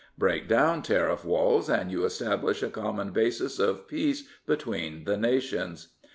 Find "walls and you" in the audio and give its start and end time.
1.23-2.05